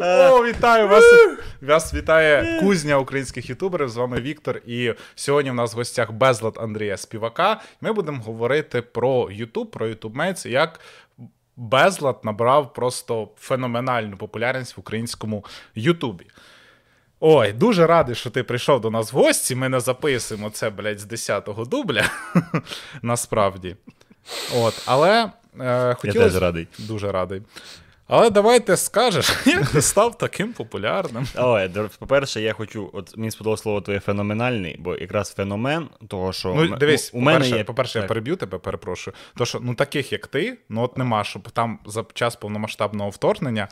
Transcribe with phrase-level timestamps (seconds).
[0.00, 1.04] О, вітаю вас!
[1.62, 3.88] Вас вітає кузня українських ютуберів.
[3.88, 4.60] З вами Віктор.
[4.66, 7.60] І сьогодні в нас в гостях безлад Андрія Співака.
[7.80, 10.80] Ми будемо говорити про Ютуб, про ютубмець, як
[11.56, 15.44] безлад набрав просто феноменальну популярність в українському
[15.74, 16.26] Ютубі.
[17.20, 19.54] Ой, дуже радий, що ти прийшов до нас в гості.
[19.54, 22.10] Ми не записуємо це, блядь, з 10-го дубля.
[23.02, 23.76] Насправді.
[24.56, 25.30] От, але
[25.60, 26.18] е, хотілося...
[26.18, 26.68] Я теж радий.
[26.78, 27.42] Дуже радий.
[28.06, 31.26] Але давайте скажеш, як ти став таким популярним.
[31.36, 32.90] Ой, по-перше, я хочу.
[32.92, 37.38] От мені сподобалось слово твоє феноменальний, бо якраз феномен, того, що ну, дивись, у мене
[37.38, 37.64] по-перше, є...
[37.64, 39.14] по-перше, я переб'ю тебе, перепрошую.
[39.36, 43.68] То що ну таких, як ти, ну от нема, щоб там за час повномасштабного вторгнення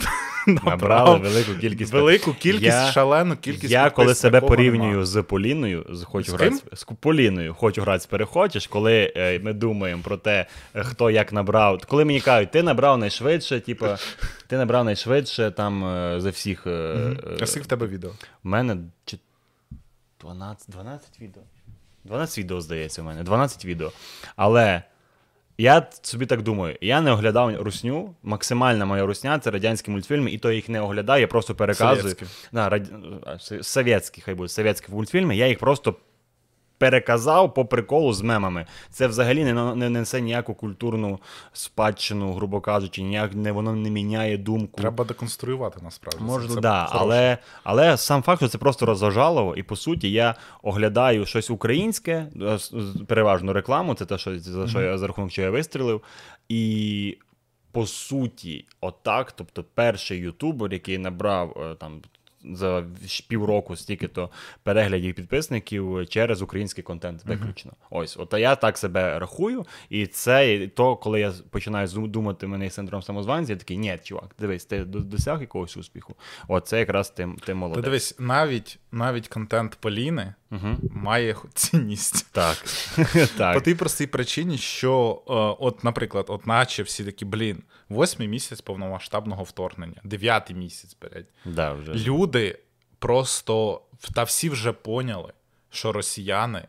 [0.46, 3.72] набрали велику кількість велику кількість, я, шалену кількість.
[3.72, 5.04] Я коли себе порівнюю нема.
[5.06, 9.52] з Поліною, з хочу з грати з Поліною, хочу грати з перехочеш, коли е, ми
[9.52, 11.80] думаємо про те, хто як набрав.
[11.88, 14.02] Коли мені кажуть, ти набрав найшвидше, типу,
[14.46, 16.66] ти набрав найшвидше там е, за всіх.
[16.66, 17.42] Mm-hmm.
[17.42, 18.10] А скільки в тебе відео?
[18.44, 18.76] У мене
[20.20, 21.42] 12 12 відео.
[22.04, 23.22] 12 відео, здається, у мене.
[23.22, 23.92] 12 відео.
[24.36, 24.82] Але.
[25.58, 28.14] Я собі так думаю, я не оглядав русню.
[28.22, 32.00] Максимальна моя русня це радянські мультфільми, і то їх не оглядаю, я просто переказую.
[32.00, 32.26] Совєтські.
[32.52, 32.90] Да, раді...
[33.62, 35.94] Совєтські, хай будуть совєтські мультфільми, я їх просто
[36.78, 38.66] переказав по приколу з мемами.
[38.90, 41.18] Це взагалі не не несе ніяку культурну
[41.52, 44.80] спадщину, грубо кажучи, ніяк не воно не міняє думку.
[44.80, 46.24] Треба деконструювати насправді.
[46.24, 50.34] Можна, це, да, але але сам факт, що це просто розважалово, і по суті я
[50.62, 52.58] оглядаю щось українське, е,
[53.06, 56.02] переважно рекламу, це те, що за що я за рахунок чого я вистрілив.
[56.48, 57.18] І
[57.72, 62.00] по суті, отак, тобто перший ютубер, який набрав е, там
[62.52, 62.84] за
[63.28, 64.30] півроку стільки-то
[64.62, 67.72] переглядів підписників через український контент виключно.
[67.72, 67.98] Uh-huh.
[68.00, 73.02] Ось, от я так себе рахую, і це то, коли я починаю думати мене синдром
[73.02, 76.14] самозванця, я такий, ні, чувак, дивись, ти досяг якогось успіху.
[76.48, 77.84] От це якраз ти, ти молодець.
[77.84, 80.76] Ти дивись, навіть навіть контент Поліни угу.
[80.90, 82.32] має цінність.
[82.32, 82.64] Так.
[83.36, 83.54] так.
[83.54, 88.60] По тій простій причині, що, е, от, наприклад, от наче всі такі, блін, восьмий місяць
[88.60, 91.26] повномасштабного вторгнення, дев'ятий місяць, блядь.
[91.44, 91.94] Да, вже.
[91.94, 92.35] Люди
[92.98, 93.80] просто
[94.14, 95.32] та всі вже поняли,
[95.70, 96.68] що росіяни.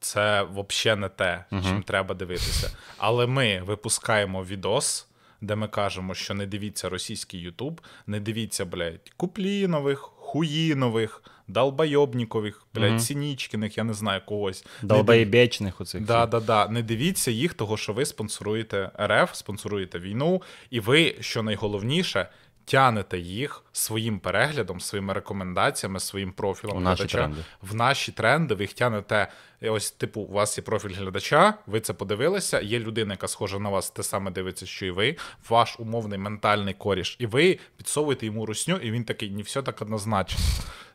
[0.00, 1.62] Це взагалі не те, uh-huh.
[1.62, 2.76] чим треба дивитися.
[2.98, 5.08] Але ми випускаємо відос,
[5.40, 12.92] де ми кажемо, що не дивіться російський Ютуб, не дивіться, блядь, Куплінових, Хуїнових, Долбойобнікових, блядь,
[12.92, 13.00] mm-hmm.
[13.00, 14.64] Сінічкиних, я не знаю когось.
[14.82, 16.04] Долбоєбечних оцих.
[16.04, 16.68] Да, да, да.
[16.68, 22.28] Не дивіться їх, того що ви спонсоруєте РФ, спонсоруєте війну, і ви, що найголовніше,
[22.64, 27.44] тянете їх своїм переглядом, своїми рекомендаціями, своїм профілем в наші тренди.
[27.62, 28.54] в наші тренди.
[28.54, 29.28] Ви їх тянете.
[29.62, 32.60] Ось, типу, у вас є профіль глядача, ви це подивилися.
[32.60, 35.16] Є людина, яка схожа на вас, те саме дивиться, що і ви,
[35.48, 39.82] ваш умовний ментальний коріш, і ви підсовуєте йому русню, і він такий, не все так
[39.82, 40.40] однозначно,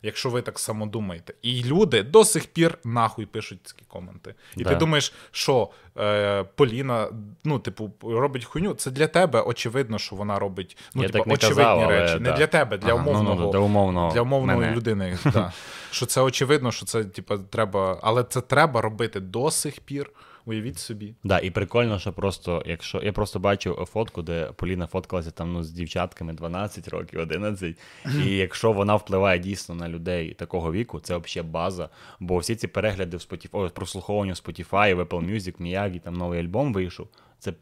[0.02, 1.34] якщо ви так само думаєте.
[1.42, 4.36] І люди до сих пір нахуй пишуть такі коменти.
[4.58, 4.70] І да.
[4.70, 7.08] ти думаєш, що е, Поліна,
[7.44, 8.74] ну, типу, робить хуйню.
[8.74, 12.12] Це для тебе очевидно, що вона робить ну, Я типу, очевидні казав, речі.
[12.12, 14.76] Але, не для тебе, для ага, умовного ну, ну, для умовного для умовної мене.
[14.76, 15.18] людини.
[15.26, 15.54] да.
[15.92, 20.12] Що це очевидно, що це типу, треба, але це треба робити до сих пір.
[20.48, 21.16] Уявіть собі.
[21.24, 25.64] Да, і прикольно, що просто, якщо я просто бачив фотку, де Поліна фоткалася там ну,
[25.64, 27.78] з дівчатками 12 років, 11.
[28.26, 31.90] І якщо вона впливає дійсно на людей такого віку, це взагалі база.
[32.20, 36.40] Бо всі ці перегляди в Spotify, прослуховування в Spotify, в Apple Music, Miyagi, там новий
[36.40, 37.08] альбом вийшов.
[37.40, 37.54] Це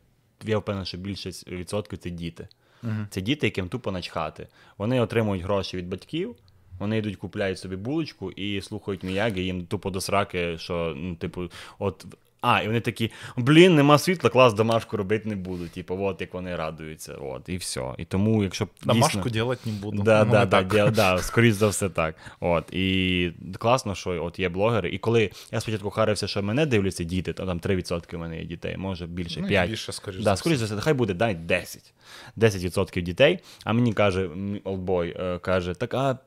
[0.43, 2.47] я впевнений, що більшість відсотків це діти.
[2.83, 3.05] Uh-huh.
[3.09, 4.47] Це діти, яким тупо начхати.
[4.77, 6.35] Вони отримують гроші від батьків.
[6.79, 11.49] Вони йдуть, купляють собі булочку і слухають міяги, їм тупо до сраки, що, ну, типу,
[11.79, 12.05] от
[12.45, 15.67] а, і вони такі: блін, нема світла, клас домашку робити не буду.
[15.67, 17.13] Типу, от як вони радуються.
[17.13, 17.81] От, і все.
[17.97, 19.31] І тому, якщо Домашку дійсно...
[19.31, 20.03] делать не буду.
[20.03, 22.15] Да, ну, да, да, да, да, скоріш за все так.
[22.39, 24.89] От, І класно, що от є блогери.
[24.89, 28.45] І коли я спочатку харився, що мене дивляться діти, то там 3% у мене є
[28.45, 29.69] дітей, може більше, ну, 5.
[29.69, 31.93] Більше, скоріш да, скоріш за все, хай буде дай 10.
[32.37, 33.39] 10% дітей.
[33.63, 34.29] А мені каже,
[34.63, 36.17] олдбой, е, каже, так, а.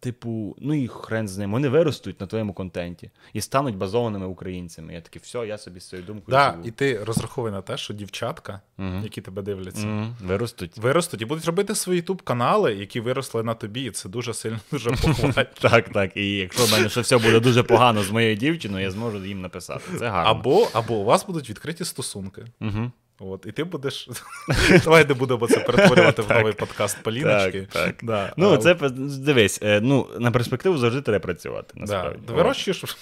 [0.00, 4.94] Типу, ну і хрен з ним, вони виростуть на твоєму контенті і стануть базованими українцями.
[4.94, 6.38] Я такий, все, я собі з цією думкою.
[6.38, 6.64] Да, живу.
[6.64, 11.24] І ти розраховуй на те, що дівчатка, uh які тебе дивляться, uh виростуть виростуть і
[11.24, 15.48] будуть робити свої ютуб канали, які виросли на тобі, і це дуже сильно дуже похвалять.
[15.60, 16.16] Так, так.
[16.16, 19.40] І якщо в мене ще все буде дуже погано з моєю дівчиною, я зможу їм
[19.40, 19.98] написати.
[19.98, 20.30] Це гарно.
[20.30, 22.44] Або або у вас будуть відкриті стосунки.
[22.60, 22.90] Угу.
[23.20, 24.08] От, і ти будеш.
[24.84, 27.68] Давай не будемо це перетворювати в новий подкаст Поліночки.
[27.72, 27.96] Так, так.
[28.02, 28.32] Да.
[28.36, 31.74] Ну, це дивись, е, ну, на перспективу завжди треба працювати.
[31.74, 31.80] да.
[31.80, 32.18] Насправді.
[32.26, 32.84] Ти вирощуєш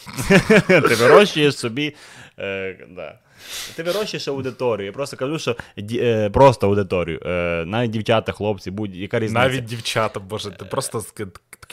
[0.67, 1.95] Ти вирощуєш собі.
[2.39, 3.19] Е, да.
[3.77, 4.87] Ти вирощуєш аудиторію.
[4.87, 7.21] Я просто кажу, що е, просто аудиторію.
[7.27, 9.49] Е, навіть дівчата, хлопці, будь-яка різниця.
[9.49, 11.05] навіть дівчата, боже, ти просто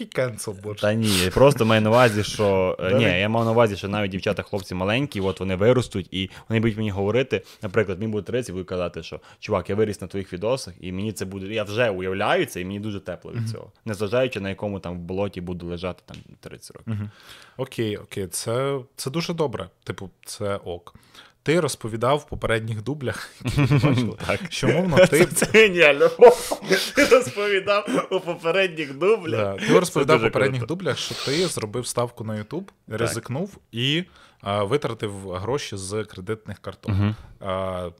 [0.05, 0.81] такий кенсел, боже.
[0.81, 3.87] Та ні, я просто маю на увазі, що е, ні, я мав на увазі, що
[3.87, 7.41] навіть дівчата, хлопці маленькі, от вони виростуть, і вони будуть мені говорити.
[7.61, 11.11] Наприклад, мені буде 30, будуть казати, що чувак, я виріс на твоїх відосах, і мені
[11.11, 11.47] це буде.
[11.47, 13.71] Я вже уявляю це, і мені дуже тепло від цього.
[13.85, 17.09] Незважаючи на якому там в болоті буду лежати там 30 років.
[17.57, 19.69] Окей, окей, це, це дуже добре.
[19.83, 20.95] Типу, це ок.
[21.43, 24.17] Ти розповідав в попередніх дублях, які ми бачили,
[24.49, 25.25] що мовно ти.
[25.25, 26.09] Це геніально.
[26.95, 29.57] Ти розповідав у попередніх дублях.
[29.67, 34.03] Ти розповідав в попередніх дублях, що ти зробив ставку на YouTube, ризикнув і
[34.43, 36.91] витратив гроші з кредитних карток.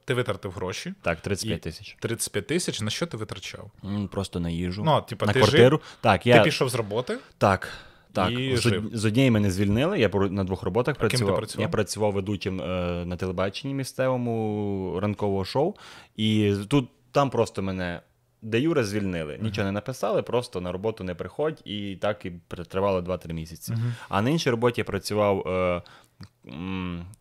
[0.06, 0.94] Ти витратив гроші.
[1.02, 1.98] Так, 35 І- тисяч.
[2.00, 2.82] 35 тисяч.
[2.82, 3.72] На що ти витрачав?
[4.12, 4.84] Просто на їжу.
[4.86, 5.82] Ну, типа, на ти квартиру.
[6.02, 7.70] Так, я Ти пішов з роботи, Так.
[8.14, 8.90] Так, І з, жив.
[8.94, 11.36] з однієї мене звільнили, я на двох роботах ким ти працював.
[11.38, 11.62] працював?
[11.62, 15.74] Я працював ведучим е, на телебаченні місцевому ранкового шоу,
[16.16, 18.02] і тут там просто мене
[18.42, 19.40] де юре звільнили.
[19.42, 22.32] Нічого не написали, просто на роботу не приходь, і так і
[22.70, 23.74] тривало 2-3 місяці.
[24.10, 25.48] А на іншій роботі я працював.
[25.48, 25.82] Е,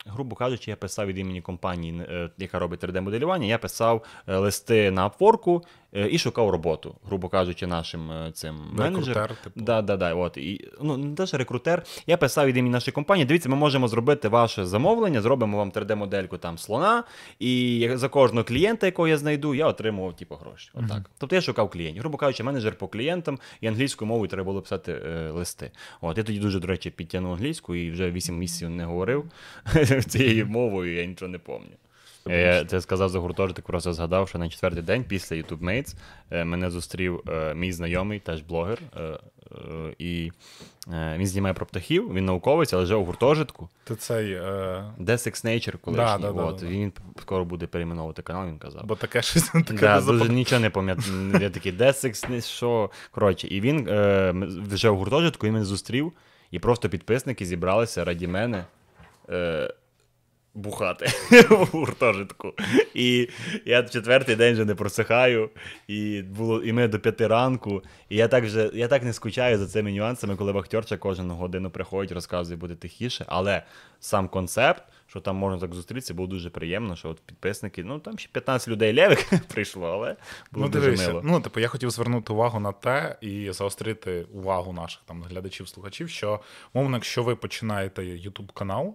[0.07, 4.91] Грубо кажучи, я писав від імені компанії, е, яка робить 3D-моделювання, я писав е, листи
[4.91, 5.63] на Upwork
[5.95, 9.23] е, і шукав роботу, грубо кажучи, нашим цим менеджерам.
[9.23, 9.61] рекрутер, типу.
[9.61, 10.15] Да, да, да.
[10.15, 10.37] От.
[10.37, 11.83] І, ну, не те, рекрутер.
[12.07, 13.27] Я писав від імені нашої компанії.
[13.27, 17.05] Дивіться, ми можемо зробити ваше замовлення, зробимо вам 3D-модельку там слона,
[17.39, 20.71] і за кожного клієнта, якого я знайду, я отримував типу, гроші.
[20.75, 21.11] Отак.
[21.19, 22.01] Тобто я шукав клієнтів.
[22.03, 25.71] Грубо кажучи, менеджер по клієнтам і англійською мовою треба було писати е, листи.
[26.01, 29.12] От я тоді дуже, до речі, підтягнув англійську і вже 8 місяців не говорив
[30.09, 31.77] цією мовою, я нічого не пам'ятаю.
[32.27, 35.95] Я це сказав за гуртожиток, просто згадав, що на четвертий день після YouTube Mates
[36.31, 39.19] е, мене зустрів е, мій знайомий, теж блогер, е, е,
[39.99, 40.33] і
[40.93, 43.69] е, він знімає про птахів, він науковець, але вже у гуртожитку.
[43.85, 44.33] ти цей.
[44.33, 44.41] Е...
[45.01, 46.05] Death Sex Nature колишній.
[46.05, 46.67] Да, да, от, да.
[46.67, 48.87] Він скоро буде перейменовувати канал, він казав.
[48.87, 51.39] Бо таке щось таке Да, не дуже нічого не пам'ятаю.
[51.41, 52.91] Я такий, де секс, що.
[53.11, 54.33] Коротше, і він е,
[54.69, 56.13] вже в гуртожитку він мене зустрів,
[56.51, 58.65] і просто підписники зібралися раді мене.
[59.33, 59.75] Е,
[60.55, 61.07] Бухати
[61.51, 62.53] в гуртожитку.
[62.95, 63.29] І
[63.65, 65.51] я четвертий день вже не просихаю,
[65.89, 67.83] і було і ми до п'яти ранку.
[68.09, 71.71] І я так вже я так не скучаю за цими нюансами, коли вахтерча кожну годину
[71.71, 73.25] приходить, розказує, буде тихіше.
[73.29, 73.63] Але
[74.01, 74.83] сам концепт,
[75.13, 78.69] що там можна так зустрітися, було дуже приємно, що от підписники, ну там ще 15
[78.69, 80.17] людей левих прийшло, але
[80.53, 81.21] було Ну, дуже дивися, мило.
[81.25, 86.09] ну, типу, я хотів звернути увагу на те і заострити увагу наших там глядачів, слухачів,
[86.11, 86.41] що,
[86.75, 88.95] мовно, якщо ви починаєте YouTube канал,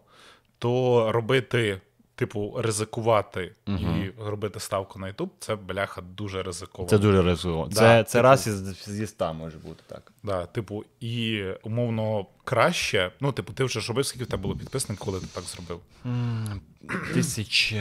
[0.60, 1.82] то робити,
[2.18, 6.90] типу, ризикувати і робити ставку на YouTube, це бляха дуже ризиковано.
[6.90, 7.68] Це дуже ризиково.
[7.68, 10.12] Да, це це типу- раз із, зі ста може бути так.
[10.24, 13.12] Да, типу, і умовно краще.
[13.20, 15.80] Ну, типу, ти вже ж робив, скільки в тебе було підписників, коли ти так зробив.
[17.14, 17.76] Тисяч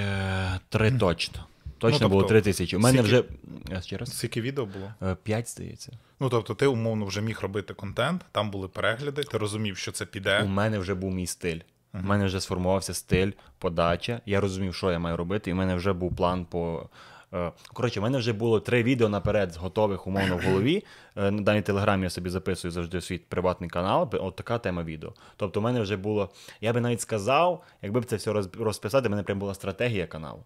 [0.68, 1.46] три точно.
[1.78, 2.76] Точно Ну, було тобто, три тисячі.
[2.76, 3.24] У мене скільки-
[3.68, 3.76] вже.
[3.76, 4.18] е, Ще раз?
[4.18, 4.92] Скільки відео було?
[5.02, 5.92] Е, П'ять, здається.
[6.20, 10.06] Ну, тобто, ти умовно вже міг робити контент, там були перегляди, ти розумів, що це
[10.06, 10.42] піде.
[10.42, 11.60] У мене вже був мій стиль.
[12.04, 14.20] У мене вже сформувався стиль, подача.
[14.26, 16.88] Я розумів, що я маю робити, і в мене вже був план по.
[17.34, 20.84] е, Коротше, в мене вже було три відео наперед готових умовно в голові.
[21.16, 24.10] Е, На даній телеграмі я собі записую завжди свій приватний канал.
[24.12, 25.12] От така тема відео.
[25.36, 26.30] Тобто, в мене вже було.
[26.60, 30.44] Я би навіть сказав, якби б це все розписати, в мене прям була стратегія каналу.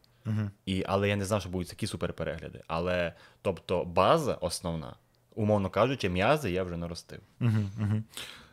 [0.66, 2.60] І, але я не знав, що будуть такі суперперегляди.
[2.66, 3.12] Але
[3.42, 4.94] тобто, база основна,
[5.34, 7.18] умовно кажучи, м'язи я вже наростив.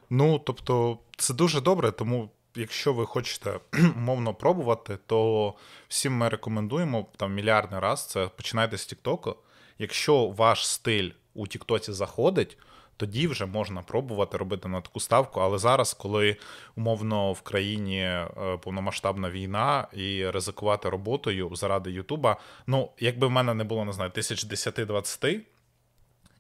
[0.10, 3.60] Ну, тобто, це дуже добре, тому якщо ви хочете
[3.96, 5.54] умовно пробувати, то
[5.88, 9.36] всім ми рекомендуємо там мільярдний раз це починайте з Тіктоку.
[9.80, 12.58] Якщо ваш стиль у Тіктоці заходить,
[12.98, 15.40] тоді вже можна пробувати робити на таку ставку.
[15.40, 16.38] Але зараз, коли
[16.76, 18.28] умовно в країні е,
[18.64, 22.38] повномасштабна війна і ризикувати роботою заради Ютуба,
[22.68, 25.40] ну якби в мене не було, не знаю, тисяч 10-20,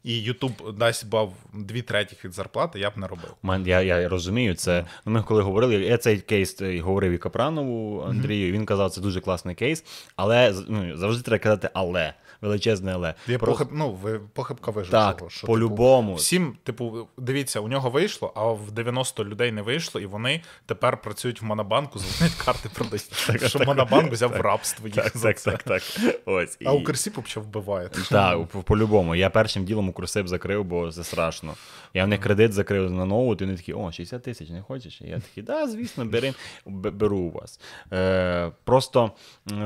[0.07, 3.33] і Ютуб дасть бав дві третіх від зарплати, я б не робив.
[3.67, 4.85] Я, я розумію це.
[5.05, 8.51] Ну, ми коли говорили, я цей кейс е, говорив і Капранову Андрію.
[8.51, 9.83] Він казав, це дуже класний кейс,
[10.15, 12.13] але ну, завжди треба казати але.
[12.41, 13.13] Величезне але.
[13.27, 14.91] Є Просто- похиб, ну, ви похибка вижив.
[14.91, 16.07] Так, що, по-любому.
[16.11, 20.41] Типу, всім, типу, дивіться, у нього вийшло, а в 90 людей не вийшло, і вони
[20.65, 23.43] тепер працюють в Монобанку, дзвонять карти продають.
[23.49, 25.51] Щоб Монобанк взяв в рабство їх Так, за так, це.
[25.51, 25.81] так, так.
[26.25, 26.57] Ось.
[26.65, 27.89] А і- Укрсіп взагалі вбиває.
[28.09, 29.15] Так, по- по-любому.
[29.15, 31.53] Я першим ділом Укрсип закрив, бо це страшно.
[31.93, 35.01] Я в них кредит закрив на нову, і вони такі, о, 60 тисяч не хочеш?
[35.01, 36.33] І я такий, да, звісно, бери,
[36.65, 37.59] беру у вас.
[37.93, 39.11] Е, просто,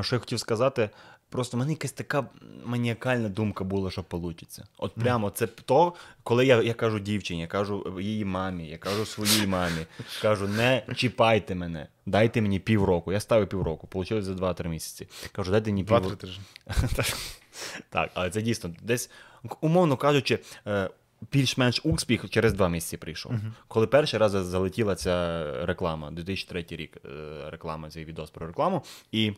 [0.01, 0.89] що я хотів сказати,
[1.31, 2.25] Просто в мене якась така
[2.65, 4.45] маніакальна думка була, що вийде.
[4.77, 9.05] От прямо це то, коли я я кажу дівчині, я кажу її мамі, я кажу
[9.05, 9.85] своїй мамі,
[10.21, 13.11] кажу, не чіпайте мене, дайте мені півроку.
[13.11, 15.07] Я ставив півроку, вийшло за 2-3 місяці.
[15.31, 16.15] Кажу, дайте мені півроку.
[16.15, 16.43] тижні.
[17.89, 19.09] Так, але це дійсно десь,
[19.61, 20.89] умовно кажучи, е,
[21.31, 23.33] більш-менш успіх через два місяці прийшов.
[23.67, 27.09] Коли перший раз залетіла ця реклама, 2003 рік е,
[27.49, 28.83] реклама, цей відос про рекламу.
[29.11, 29.33] І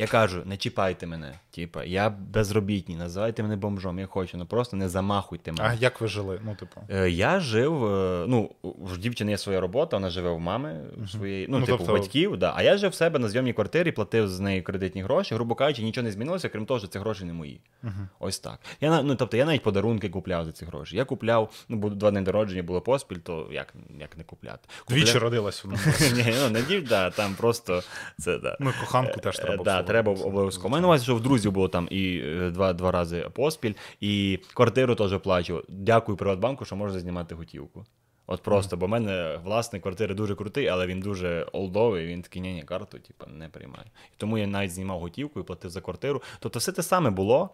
[0.00, 1.34] я кажу: не чіпайте мене.
[1.50, 5.70] Типа, я безробітний, називайте мене бомжом, я хочу, ну просто не замахуйте мене.
[5.70, 6.40] А як ви жили?
[6.44, 6.80] Ну, типу.
[6.90, 10.80] Е, Я жив, е, ну, в дівчини є своя робота, вона живе в мами
[11.10, 11.92] своєї, ну, ну типу, тобто...
[11.92, 12.52] батьків, да.
[12.56, 15.82] а я жив в себе на зйомній квартирі, платив з неї кредитні гроші, грубо кажучи,
[15.82, 17.60] нічого не змінилося, крім того, що це гроші не мої.
[17.84, 18.06] Uh-huh.
[18.20, 18.58] Ось так.
[18.80, 20.96] Я ну, тобто я навіть подарунки купляв за ці гроші.
[20.96, 24.68] Я купляв, ну, два дні народження було поспіль, то як як не купляти?
[24.84, 24.96] Купля...
[24.96, 25.78] Двічі родилась вона.
[26.14, 27.82] Ні, ну не дів, да, там просто
[28.18, 28.56] це, да.
[28.60, 29.64] Ну, коханку теж треба.
[29.90, 30.68] Треба обов'язково.
[30.68, 34.38] У мене увазі, що в друзів було там і е, два два рази поспіль, і
[34.54, 35.62] квартиру теж плачу.
[35.68, 37.84] Дякую Приватбанку, що можна знімати готівку.
[38.26, 42.42] От просто, бо в мене власник квартири дуже крутий, але він дуже олдовий, він такий,
[42.42, 43.84] ні, ні, карту типу, не приймає.
[43.86, 46.22] І тому я навіть знімав готівку і платив за квартиру.
[46.38, 47.50] Тобто все те саме було.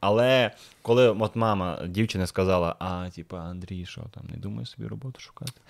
[0.00, 0.50] Але
[0.82, 5.60] коли от мама дівчини сказала, а типу, Андрій, що там, не думаю собі роботу шукати.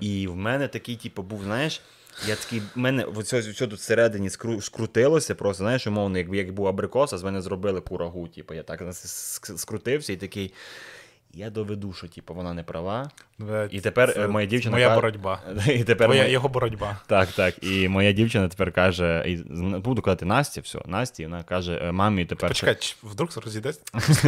[0.00, 1.80] І в мене такий, типу, був, знаєш.
[2.28, 6.52] Я такий, в мене все, все тут всередині скру, скрутилося, просто знаєш, умовно, якби як
[6.52, 8.28] був абрикос, а з мене зробили курагу.
[8.28, 8.82] Типу, я так
[9.56, 10.54] скрутився і такий.
[11.38, 13.10] Я доведу, що типу, вона не права.
[13.70, 15.00] І тепер Це моя дівчина моя каже...
[15.00, 15.40] боротьба.
[15.66, 16.32] І тепер Твоя моя...
[16.32, 16.96] його боротьба.
[17.06, 17.64] Так, так.
[17.64, 19.36] І моя дівчина тепер каже: і
[19.78, 22.48] буду казати Насті, все, Насті, вона каже, «Е, мамі тепер.
[22.48, 23.82] Почекай, вдруг розійдеться?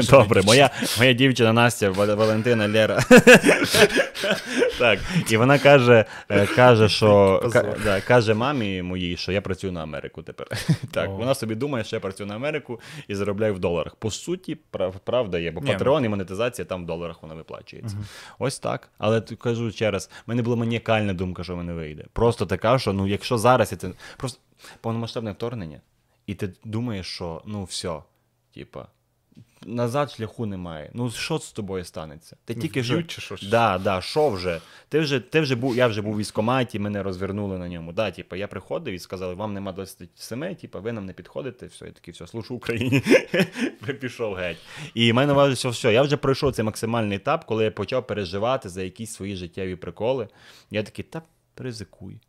[0.11, 3.00] Добре, моя моя дівчина Настя, Валентина Лера.
[4.79, 4.99] Так,
[5.31, 7.43] і вона каже, е, каже, що
[7.85, 10.49] да, каже мамі моїй, що я працюю на Америку тепер.
[10.91, 13.95] Так, вона собі думає, що я працюю на Америку і заробляю в доларах.
[13.95, 14.59] По суті,
[15.05, 17.97] правда є, бо Патреон і монетизація там в доларах вона виплачується.
[18.38, 18.90] Ось так.
[18.99, 22.05] Але кажу ще раз, в мене була маніакальна думка, що мене вийде.
[22.12, 24.40] Просто така, що ну, якщо зараз це просто
[24.81, 25.81] повномасштабне вторгнення,
[26.26, 28.02] і ти думаєш, що ну все,
[28.55, 28.87] типа.
[29.66, 30.90] Назад шляху немає.
[30.95, 32.37] Ну що з тобою станеться?
[32.45, 33.37] Ти тільки що чи що?
[33.50, 34.61] Да, да, що вже?
[34.88, 37.92] Ти вже ти вже був, я вже був в військкоматі, мене розвернули на ньому.
[37.92, 41.87] Да, типу, я приходив і сказали, вам нема 27, типу, ви нам не підходите, все,
[41.87, 43.02] я такий, все, служу Україні.
[44.00, 44.59] Пішов геть.
[44.95, 48.68] І в мене важливо, все, я вже пройшов цей максимальний етап, коли я почав переживати
[48.68, 50.28] за якісь свої життєві приколи.
[50.71, 51.23] Я такий, та
[51.57, 52.21] ризикуй.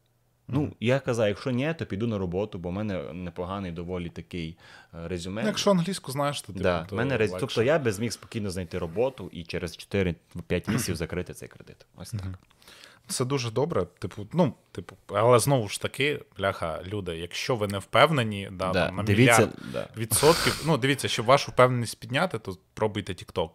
[0.53, 4.57] Ну, я казав, якщо ні, то піду на роботу, бо в мене непоганий доволі такий
[4.93, 5.41] е, резюме.
[5.41, 7.35] Ну, якщо англійську знаєш, то да, то мене рез...
[7.39, 10.15] Тобто я би зміг спокійно знайти роботу і через 4-5
[10.67, 11.85] місяців закрити цей кредит.
[11.97, 12.39] Ось так.
[13.07, 13.85] Це дуже добре.
[13.99, 18.85] Типу, ну, типу, але знову ж таки, бляха, люди, якщо ви не впевнені, да, да.
[18.85, 19.87] Там, на дивіться, мільярд да.
[19.97, 23.49] відсотків, ну дивіться, щоб вашу впевненість підняти, то пробуйте TikTok.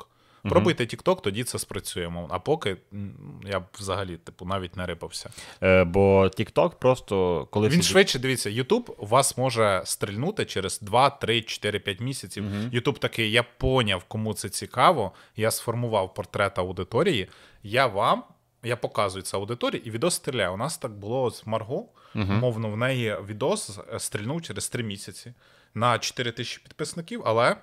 [0.50, 2.12] Пробуйте TikTok, тоді це спрацює.
[2.28, 2.76] А поки
[3.46, 5.30] я б взагалі типу навіть не рипався.
[5.62, 11.42] Е, Бо TikTok просто коли він швидше дивіться, YouTube вас може стрільнути через 2, 3,
[11.42, 12.44] 4, 5 місяців.
[12.44, 12.54] Угу.
[12.54, 15.12] YouTube такий, я поняв, кому це цікаво.
[15.36, 17.28] Я сформував портрет аудиторії.
[17.62, 18.24] Я вам.
[18.66, 20.48] Я показую це аудиторії, і відос стріляє.
[20.48, 21.88] У нас так було з Марго.
[22.14, 22.40] Uh-huh.
[22.40, 25.34] Мовно, в неї відос стрільнув через 3 місяці
[25.74, 27.56] на 4 тисячі підписників, але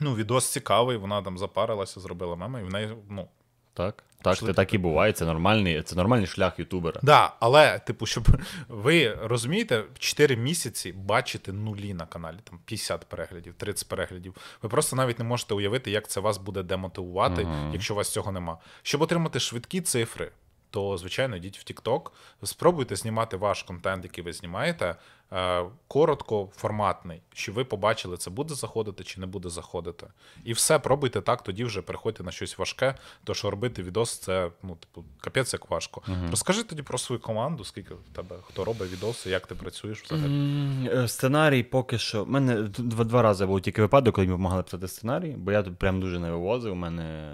[0.00, 3.28] Ну, відос цікавий, вона там запарилася, зробила меми, і в неї, ну.
[3.74, 6.94] Так, так, це так і буває, це нормальний це нормальний шлях ютубера.
[6.94, 8.28] Так, да, але, типу, щоб
[8.68, 14.36] ви розумієте, 4 місяці бачите нулі на каналі, там 50 переглядів, 30 переглядів.
[14.62, 17.72] Ви просто навіть не можете уявити, як це вас буде демотивувати, uh-huh.
[17.72, 18.58] якщо у вас цього нема.
[18.82, 20.30] Щоб отримати швидкі цифри,
[20.72, 22.10] то, звичайно, йдіть в TikTok,
[22.42, 24.96] спробуйте знімати ваш контент, який ви знімаєте,
[25.32, 30.06] е, коротко, форматний, щоб ви побачили, це буде заходити чи не буде заходити.
[30.44, 34.50] І все, пробуйте так, тоді вже переходьте на щось важке, то що робити відос, це
[34.62, 36.02] ну, типу, капець як важко.
[36.08, 40.02] uh Розкажи тоді про свою команду, скільки в тебе хто робить відоси, як ти працюєш
[40.02, 40.32] взагалі?
[40.32, 42.22] Mm, сценарій поки що.
[42.22, 45.62] У мене два два рази був тільки випадок, коли мені допомагали писати сценарій, бо я
[45.62, 46.72] тут прям дуже не вивозив.
[46.72, 47.32] У мене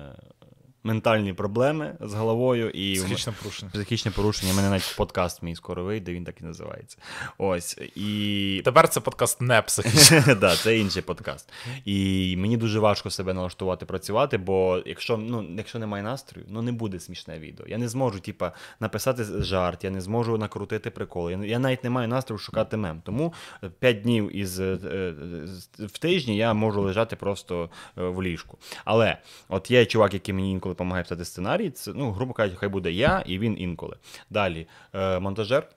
[0.83, 3.71] ментальні проблеми з головою і психічне порушення.
[3.75, 4.53] Психічне порушення.
[4.53, 6.99] У мене навіть подкаст мій скоро вийде, він так і називається.
[7.39, 7.79] Ось.
[7.95, 8.63] І...
[8.65, 10.37] Тепер це подкаст не психічний.
[10.41, 11.53] Так, це інший подкаст.
[11.85, 16.73] І мені дуже важко себе налаштувати, працювати, бо якщо ну, якщо немає настрою, ну не
[16.73, 17.67] буде смішне відео.
[17.69, 21.31] Я не зможу, типа, написати жарт, я не зможу накрутити прикол.
[21.31, 23.03] Я, я навіть не маю настрою шукати мем.
[23.05, 23.33] Тому
[23.79, 24.79] 5 днів із е,
[25.79, 28.59] в тижні я можу лежати просто е, в ліжку.
[28.85, 29.19] Але
[29.49, 31.71] от є чувак, який мені інколи допомагає писати сценарій.
[31.71, 33.97] Це, ну, грубо кажучи, хай буде я і він інколи.
[34.31, 35.69] Далі, е, монтажер.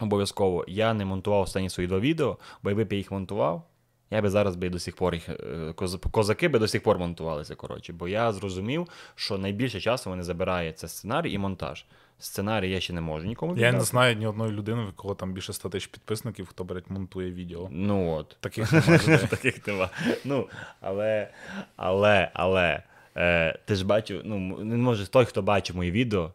[0.00, 3.66] Обов'язково я не монтував останні свої два відео, бо якби я їх монтував,
[4.10, 5.74] я би зараз би до сих пор їх е,
[6.10, 7.54] козаки би до сих пор монтувалися.
[7.54, 11.84] Коротше, бо я зрозумів, що найбільше часу вони забирає це сценарій і монтаж.
[12.18, 15.32] Сценарій я ще не можу нікому Я не знаю ні одної людини, в кого там
[15.32, 17.68] більше 100 тисяч підписників, хто береть монтує відео.
[17.70, 18.36] Ну от.
[18.40, 19.18] Таких немає.
[19.30, 19.90] Таких нема.
[20.24, 20.48] Ну,
[20.80, 21.28] але,
[21.76, 22.82] але, але,
[23.20, 26.32] е, ти ж бачив, ну, не може той, хто бачив мої відео,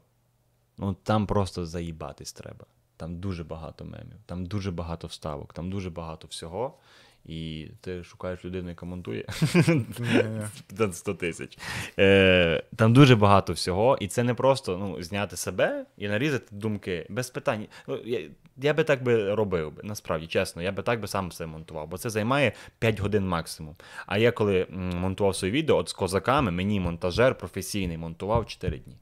[0.77, 2.65] ну там просто заїбатись треба.
[2.97, 6.77] Там дуже багато мемів, там дуже багато вставок, там дуже багато всього.
[7.25, 9.25] І ти шукаєш людину, яка монтує
[9.67, 10.93] Ні-ні.
[10.93, 11.57] 100 тисяч.
[11.99, 17.05] Е, там дуже багато всього, і це не просто ну, зняти себе і нарізати думки
[17.09, 17.65] без питань.
[17.87, 18.19] Ну, я,
[18.57, 21.87] я би так би робив, би, насправді, чесно, я би так би сам все монтував,
[21.87, 23.75] бо це займає 5 годин максимум.
[24.05, 28.95] А я коли монтував своє відео, от з козаками, мені монтажер професійний монтував 4 дні.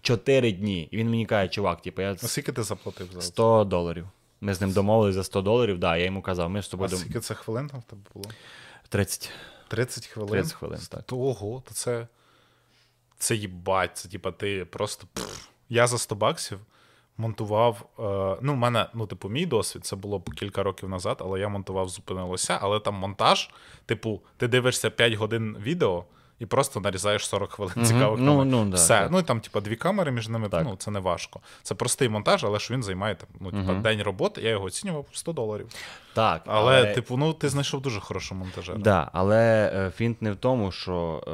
[0.00, 0.88] 4 дні.
[0.90, 3.26] І він мені каже, чувак, типу, я А скільки ти заплатив за це?
[3.26, 4.06] 100 доларів.
[4.40, 6.90] Ми з ним домовились за 100 доларів, да, я йому казав, ми з А тобою
[6.90, 6.98] дом...
[6.98, 8.26] скільки це хвилин там в тебе було?
[8.88, 9.30] 30.
[9.68, 10.30] 30 хвилин?
[10.30, 11.02] 30 хвилин, так.
[11.02, 12.06] То, ого, то це.
[13.18, 15.06] Це їбать, це типа ти просто.
[15.14, 15.48] пф.
[15.68, 16.60] Я за 100 баксів
[17.16, 17.86] монтував.
[17.98, 21.48] Е, ну, в мене, ну, типу, мій досвід, це було кілька років назад, але я
[21.48, 23.50] монтував зупинилося, але там монтаж,
[23.86, 26.04] типу, ти дивишся 5 годин відео.
[26.38, 27.86] І просто нарізаєш 40 хвилин Мгм.
[27.86, 28.88] цікавих Ну, ну, да, Все.
[28.88, 29.10] так.
[29.10, 30.64] Ну і там, типа, дві камери між ними, Так.
[30.64, 31.40] ну це не важко.
[31.62, 33.82] Це простий монтаж, але ж він займає там, ну, типа, Мгм.
[33.82, 35.68] день роботи, я його оцінював 100 доларів.
[36.14, 38.78] Так, Але, типу, ну ти знайшов дуже хорошого монтажера.
[38.78, 41.24] Да, але е, фінт не в тому, що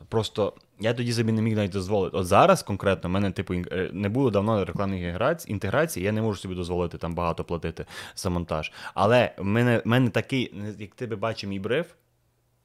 [0.00, 2.16] е, просто я тоді собі не міг навіть дозволити.
[2.16, 6.38] От зараз конкретно в мене, типу, е, не було давно рекламних інтеграцій, я не можу
[6.40, 7.86] собі дозволити там багато платити
[8.16, 8.72] за монтаж.
[8.94, 11.86] Але в мене, в мене такий, як ти би бачив мій бриф,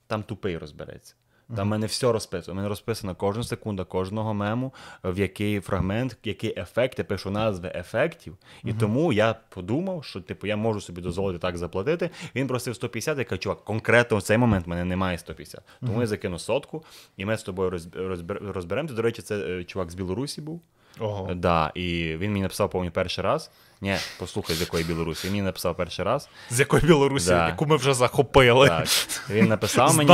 [0.08, 1.16] там тупий розбереться.
[1.56, 2.54] Там в мене все розписано.
[2.54, 4.74] У мене розписана кожна секунда кожного мему,
[5.04, 8.38] в який фрагмент, який ефект, я пишу назви ефектів.
[8.64, 12.10] І тому я подумав, що типу я можу собі дозволити так заплатити.
[12.36, 15.62] Він просив 150, я кажу, чувак, конкретно в цей момент в мене немає 150.
[15.80, 16.84] Тому я закину сотку,
[17.18, 18.96] і ми з тобою розб- розбер- розберемося.
[18.96, 20.62] До речі, це е, чувак з Білорусі був.
[21.00, 21.34] Ого.
[21.34, 23.52] Да, і він мені написав, повні перший раз.
[23.82, 25.28] Ні, послухай, з якої Білорусі.
[25.28, 26.30] Він мені написав перший раз.
[26.50, 27.48] З якої Білорусі, Да.
[27.48, 28.68] яку ми вже захопили.
[28.68, 28.88] Так.
[29.30, 30.12] Він написав мені.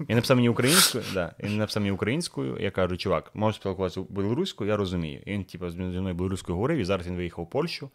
[0.00, 1.34] Він написав мені українською, да.
[1.42, 2.58] Він написав мені українською.
[2.60, 5.22] Я кажу, чувак, можеш спілкуватися білоруською, я розумію.
[5.26, 7.90] І він, типу, зі мною білоруською говорив, і зараз він виїхав в Польщу,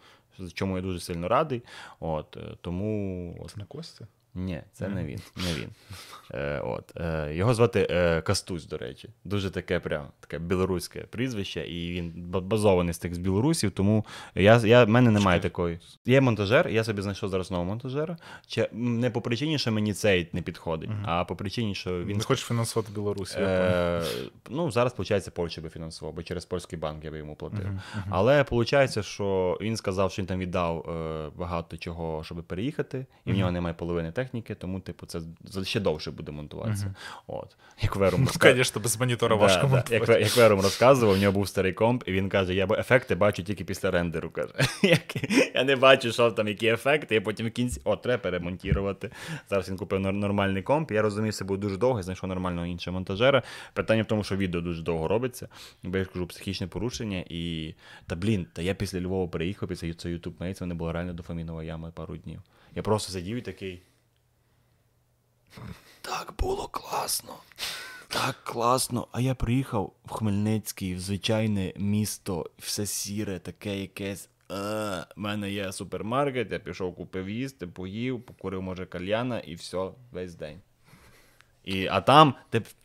[0.53, 1.61] чому я дуже сильно радий.
[1.99, 3.47] От, е, тому.
[3.49, 4.07] Це не Костя?
[4.35, 5.19] Ні, це не він.
[5.35, 5.69] Не він.
[6.33, 9.09] Е, от, е, його звати е, Кастусь, до речі.
[9.23, 14.57] Дуже таке прям таке білоруське прізвище, і він базований з тих з білорусів, тому я,
[14.57, 15.49] я, в мене немає Чекай.
[15.49, 15.79] такої.
[16.05, 18.17] Є монтажер, я собі знайшов зараз нового монтажера.
[18.47, 22.23] Чи, не по причині, що мені цей не підходить, а по причині, що він Не
[22.23, 23.37] хочеш фінансувати Білорусі.
[23.39, 24.03] Е,
[24.49, 27.69] ну, зараз, виходить, Польща би фінансував, бо через польський банк я би йому платив.
[28.09, 33.33] Але виходить, що він сказав, що він там віддав е, багато чого, щоб переїхати, і
[33.33, 34.24] в нього немає половини техніки,
[34.59, 35.19] тому, типу, це
[35.63, 36.95] ще довше буде монтуватися.
[37.27, 37.55] От.
[37.81, 39.93] Як Верум Ну, звісно, без монітора важко монтувати.
[39.95, 43.43] Як, як Верум розказував, у нього був старий комп, і він каже: я ефекти бачу
[43.43, 44.29] тільки після рендеру.
[44.29, 44.53] каже.
[45.53, 49.09] Я не бачу, що там які ефекти, я потім в кінці о, треба перемонтувати.
[49.49, 50.91] Зараз він купив нормальний комп.
[50.91, 53.43] Я розумію, це буде дуже довго, знайшов нормального іншого монтажера.
[53.73, 55.47] Питання в тому, що відео дуже довго робиться,
[55.83, 57.23] бо я ж кажу, психічне порушення.
[57.29, 57.73] І
[58.07, 61.63] та блін, та я після Львова приїхав, після цього YouTube Mates, мене була реально дофамінова
[61.63, 62.41] яма пару днів.
[62.75, 63.81] Я просто сидів і такий.
[66.01, 67.33] Так було класно.
[68.07, 69.07] Так класно.
[69.11, 74.29] А я приїхав в Хмельницький, в звичайне місто, все сіре, таке якесь.
[74.51, 79.89] Е, в мене є супермаркет, я пішов, купив їсти, поїв, покурив, може, кальяна, і все,
[80.11, 80.59] весь день.
[81.63, 82.33] І, а там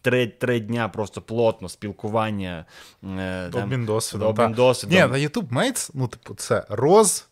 [0.01, 2.65] три, три дня просто плотно спілкування.
[3.05, 4.29] Е, Обмін досвідом.
[4.29, 4.95] Обмін досвідом.
[4.95, 7.29] Ні, на YouTube Mates, ну, типу, це роз...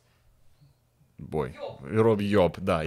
[1.19, 1.55] Бой.
[1.93, 2.85] Роз'йоб, да.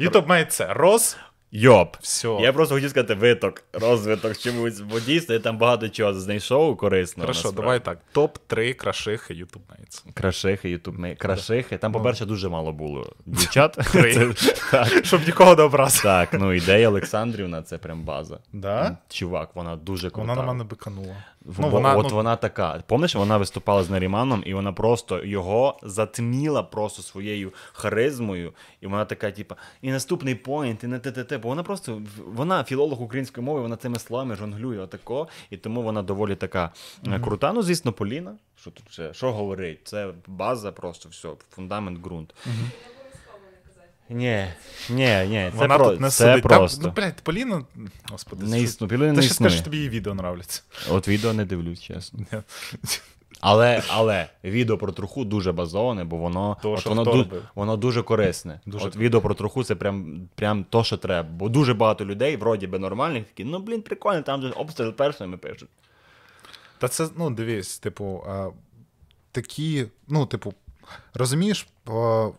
[0.00, 1.96] YouTube Mates це роз'йоб.
[2.00, 2.38] Все.
[2.40, 7.26] Я просто хотів сказати виток, розвиток чомусь, бо дійсно я там багато чого знайшов корисного.
[7.26, 7.60] Хорошо, насправді.
[7.60, 7.98] давай так.
[8.14, 10.04] Топ-3 крашихи YouTube Mates.
[10.14, 11.20] Крашихи, YouTube Mates.
[11.20, 11.76] Крашихи.
[11.78, 13.78] Там, по-перше, дуже мало було дівчат.
[15.06, 16.02] Щоб нікого не образити.
[16.02, 18.38] Так, ну ідея Олександрівна, це прям база.
[18.52, 18.96] Да?
[19.08, 20.28] Чувак, вона дуже крута.
[20.28, 21.16] Вона на мене биканула.
[21.44, 22.82] Ну, вона, от ну, вона така.
[22.86, 28.52] Помниш, вона виступала з Наріманом, і вона просто його затміла просто своєю харизмою.
[28.80, 31.38] І вона така, типа, і наступний поінт, і не те.
[31.38, 36.02] Бо вона просто вона філолог української мови, вона цими словами жонглює отако, і тому вона
[36.02, 36.70] доволі така
[37.06, 37.52] е, крута.
[37.52, 38.36] Ну, звісно, Поліна.
[38.56, 39.14] Що тут ще?
[39.14, 39.78] Що говорить?
[39.84, 42.34] Це база, просто все, фундамент, ґрунт.
[44.10, 44.46] Ні,
[44.90, 45.90] ні, ні, це, вона про...
[45.90, 46.42] тут не це сидить.
[46.42, 46.82] просто.
[46.82, 47.64] Там, ну, блядь, Поліна,
[48.10, 48.88] господи, не існує.
[48.90, 50.62] Поліна ти не ще скажеш, тобі її відео нравляться.
[50.90, 52.20] От відео не дивлюсь, чесно.
[53.40, 57.18] Але, але відео про труху дуже базоване, бо воно, То, от що воно, хто ду-
[57.18, 57.42] робив?
[57.54, 58.60] воно дуже корисне.
[58.66, 61.28] Дуже от відео про труху це прям, прям то, що треба.
[61.28, 65.36] Бо дуже багато людей, вроді би нормальних, такі, ну блін, прикольно, там же обстріл першими
[65.36, 65.68] пишуть.
[66.78, 68.48] Та це, ну, дивись, типу, а,
[69.32, 70.54] такі, ну, типу,
[71.14, 71.66] розумієш,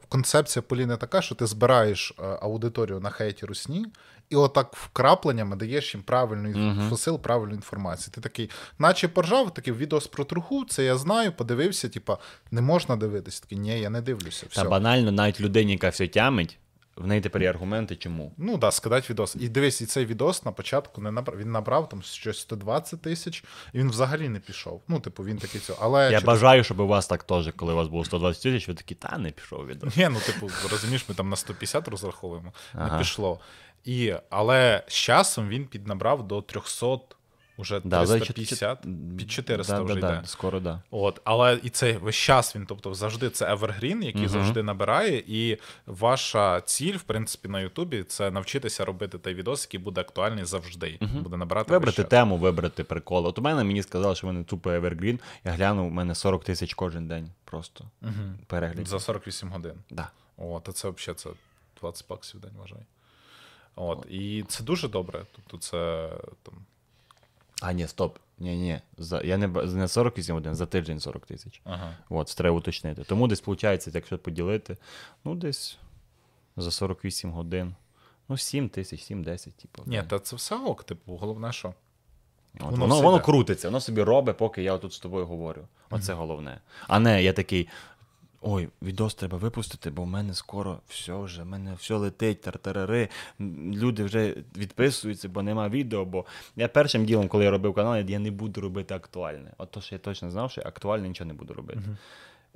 [0.10, 3.86] концепція Поліни така, що ти збираєш аудиторію на хейті русні,
[4.30, 8.14] і отак вкрапленнями даєш їм правильну інф- посил, правильну інформацію.
[8.14, 12.18] Ти такий, наче поржав, такий відос про труху, це я знаю, подивився, типа,
[12.52, 13.42] не можна дивитися.
[13.42, 14.46] Такий, ні, я не дивлюся.
[14.50, 14.64] Все.
[14.64, 16.58] Та банально, навіть людині, яка все тямить,
[16.96, 18.32] в неї тепер є аргументи, чому.
[18.38, 19.36] Ну да, скидати відос.
[19.40, 21.38] І дивись, і цей відос на початку не набрав.
[21.38, 24.82] Він набрав там щось 120 тисяч, і він взагалі не пішов.
[24.88, 25.80] Ну, типу, він такий цього.
[25.82, 28.68] Але Я через- бажаю, щоб у вас так теж, коли у вас було 120 тисяч,
[28.68, 29.90] ви такі, та не пішов відео.
[29.96, 32.94] Ні, ну типу, розумієш, ми там на 150 розраховуємо, Ага.
[32.94, 33.40] не пішло.
[33.84, 36.98] І, але з часом він піднабрав до 300,
[37.58, 38.82] уже Да, за 350,
[39.18, 40.20] під 400 да, вже да, йде.
[40.22, 40.82] да, скоро, да.
[40.91, 44.30] От, але і це весь час він, тобто, завжди це Evergreen, який Мгм.
[44.30, 45.24] завжди набирає.
[45.28, 50.46] І ваша ціль, в принципі, на Ютубі це навчитися робити той відос, який буде актуальний
[50.46, 51.00] завжди.
[51.24, 53.26] Буде набирати Вибрати тему, вибрати прикол.
[53.28, 55.20] От у мене мені сказали, що в мене тупо Evergreen.
[55.44, 58.38] Я глянув, у мене 40 тисяч кожен день просто Мгм.
[58.48, 58.86] переглядів.
[58.86, 59.74] за 48 годин.
[59.89, 60.10] Да.
[60.38, 61.30] О, то це взагалі це
[61.82, 62.80] 20 баксів в день вважай.
[63.76, 65.22] От, і це дуже добре.
[65.36, 66.10] Тобто, це
[66.44, 66.54] там.
[67.62, 68.18] А, ні, стоп.
[68.39, 68.80] Ні, ні.
[68.98, 71.62] За, я не, не 48 годин, за тиждень 40 тисяч.
[71.63, 71.98] Ага.
[72.10, 73.04] От, це треба уточнити.
[73.04, 74.78] Тому десь виходить, якщо поділити,
[75.24, 75.78] ну десь
[76.58, 77.76] за 48 годин.
[78.30, 79.84] Ну, 7 тисяч, 7-10, типу.
[79.86, 81.74] Ні, та це все ок, типу, головне, що.
[82.56, 85.68] От, воно воно, воно крутиться, воно собі робить, поки я тут з тобою говорю.
[85.89, 86.62] Оце головне.
[86.88, 87.68] А не я такий.
[88.41, 93.10] Ой, відос треба випустити, бо в мене скоро все вже, в мене все летить, тартарари.
[93.74, 96.06] Люди вже відписуються, бо нема відео.
[96.06, 99.52] Бо я першим ділом, коли я робив канал, я не буду робити актуальне.
[99.58, 101.82] От то, що я точно знав, що я актуальне нічого не буду робити.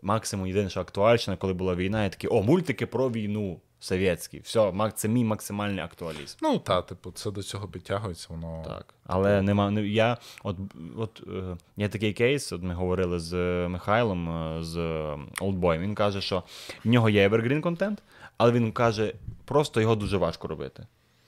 [0.02, 4.40] Максимум єдине, що актуальне, коли була війна, я такий, о, мультики про війну совєтські.
[4.40, 6.38] Все, це мій максимальний актуалізм.
[6.42, 8.64] Ну, та, типу, це до цього підтягується, воно.
[8.68, 8.94] Так.
[9.06, 9.72] Але нема.
[9.72, 10.58] не- Я от,
[10.98, 15.80] от е, є такий кейс, от ми говорили з е, Михайлом е, з е, Oldboy.
[15.80, 16.44] Він каже, що
[16.86, 18.04] в нього є evergreen контент,
[18.38, 19.14] але він каже,
[19.46, 20.88] просто його дуже важко робити.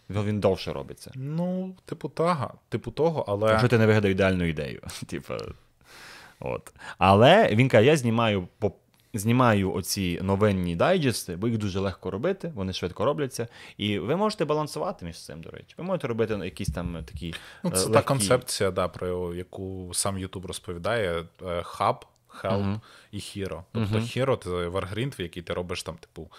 [0.10, 1.12] Він довше робиться.
[1.16, 3.50] Ну, типу, тага, типу того, але.
[3.50, 4.82] Якщо ти не вигадав ідеальну ідею.
[5.08, 5.38] Типа,
[6.42, 6.74] от.
[6.98, 8.72] Але він каже, я знімаю по.
[9.14, 13.48] Знімаю оці новинні дайджести, бо їх дуже легко робити, вони швидко робляться.
[13.78, 15.76] І ви можете балансувати між цим, до речі.
[15.78, 17.34] Ви можете робити якісь там такі.
[17.64, 21.24] Ну, е, це та концепція, да, про яку сам Ютуб розповідає:
[21.64, 22.82] hub, help Мгм.
[23.12, 23.64] і hero.
[23.72, 24.06] Тобто Мгм.
[24.06, 26.32] hero це варгрінт, в який ти робиш там, типу,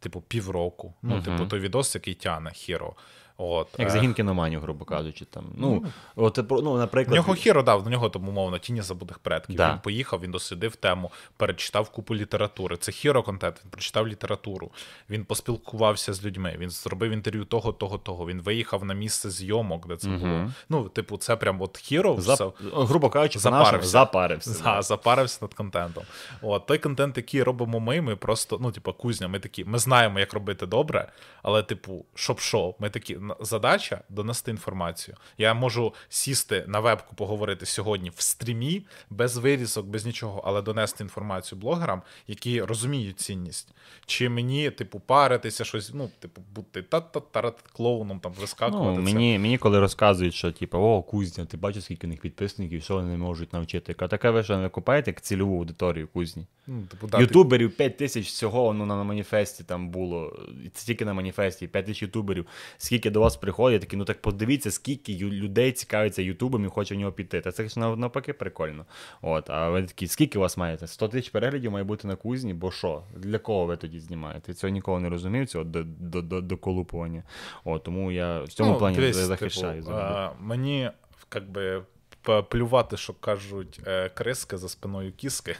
[0.00, 0.94] типу, півроку.
[1.02, 1.22] Ну, Мгм.
[1.22, 2.94] типу, той відос, який тяне хіро.
[3.42, 5.24] От, Як е, загін кіноманів, грубо кажучи.
[5.24, 5.44] Там.
[5.56, 5.84] Ну,
[6.16, 9.56] от, е, ну, наприклад, нього hero дав, в нього там, умовно, тіні забутих предків.
[9.56, 9.72] Да.
[9.72, 12.76] Він поїхав, він дослідив тему, перечитав купу літератури.
[12.76, 14.70] Це hero контент, він прочитав літературу,
[15.10, 18.26] він поспілкувався з людьми, він зробив інтерв'ю того, того, того.
[18.26, 20.20] Він виїхав на місце зйомок, де це Мгм.
[20.20, 20.50] було.
[20.68, 22.34] Ну, типу, це прям от hero зап...
[22.34, 22.50] все.
[22.72, 23.88] грубо кажучи, Запарився.
[23.88, 24.50] запарився.
[24.50, 24.50] запарився.
[24.50, 26.04] За, запарився над контентом.
[26.42, 30.18] От той контент, який робимо ми, ми просто, ну, типу, кузня, ми такі, ми знаємо,
[30.20, 35.16] як робити добре, але, типу, щоб що, ми такі, задача донести інформацію.
[35.38, 41.04] Я можу сісти на вебку, поговорити сьогодні в стрімі, без вирізок, без нічого, але донести
[41.04, 43.74] інформацію блогерам, які розуміють цінність.
[44.06, 48.96] Чи мені, типу, паритися, щось, ну, типу, бути та-та-та клоуном, там, вискакувати.
[48.96, 52.82] Ну, мені, мені коли розказують, що типу, о, кузня, ти бачиш, скільки у них підписників,
[52.82, 53.94] що вони можуть навчити.
[54.00, 56.46] Я таке ви що не купаєте як цільову аудиторію кузні.
[56.66, 60.40] ну, типу, да, Ютуберів 5 тисяч всього ну, на маніфесті там було.
[60.74, 62.46] Це тільки на маніфесті, 5 тисяч ютуберів.
[62.78, 66.98] Скільки до вас приходять, такі, ну так подивіться, скільки людей цікавиться Ютубом і хоче в
[66.98, 67.40] нього піти.
[67.40, 68.86] Та це ж навпаки прикольно.
[69.22, 70.86] От, а ви такі, скільки у вас маєте?
[70.86, 73.02] 100 тисяч переглядів має бути на кузні, бо що?
[73.16, 74.54] Для кого ви тоді знімаєте?
[74.54, 77.22] Цього ніколи не розумів, цього до, до, до, доколупування.
[77.64, 79.82] От, тому я в цьому плані Ну, дивись, захищаю.
[79.82, 80.90] Типу, а, мені
[81.34, 81.82] як би
[82.22, 85.56] плювати, що кажуть е, криски за спиною кіски.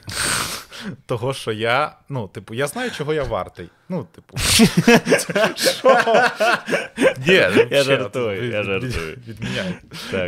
[1.05, 3.69] Того, що я, ну, типу, я знаю, чого я вартий.
[3.89, 4.37] Ну, типу.
[5.57, 5.97] Що?
[7.27, 7.33] Ні,
[7.71, 9.17] Я жартую, я жартую.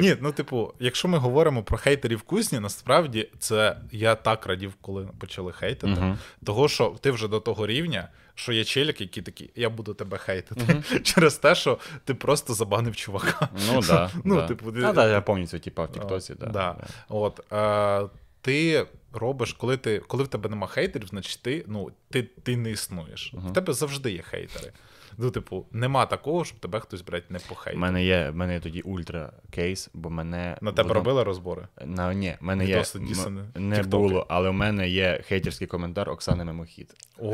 [0.02, 5.08] Ні, ну, типу, якщо ми говоримо про хейтерів кузні, насправді це я так радів, коли
[5.20, 6.18] почали хейтити.
[6.46, 10.18] Того, що ти вже до того рівня, що є челік, який такий, я буду тебе
[10.18, 10.84] хейтити.
[11.04, 13.50] Через те, що ти просто забанив чувака.
[13.68, 14.48] Ну, да, ну, да.
[14.48, 16.46] типу, А, да, я пам'ятаю, типа в Тіктосі, да.
[16.46, 16.78] Да.
[17.10, 18.10] От, е,
[18.42, 22.72] ти робиш, коли ти, коли в тебе нема хейтерів, значить ти, ну, ти, ти не
[22.72, 23.34] існуєш.
[23.34, 24.72] В тебе завжди є хейтери.
[25.18, 27.82] Ну, типу, нема такого, щоб тебе хтось, блядь, не У похейтив.
[27.82, 30.58] мене є, в мене є тоді ультра кейс, бо мене.
[30.62, 31.68] На тебе воно- робили розбори?
[31.86, 32.76] На, ні, в мене є.
[32.76, 33.98] Відоси м- Не тіктоки.
[33.98, 36.96] було, але в мене є хейтерський коментар Оксани Мимохід.
[37.20, 37.34] О,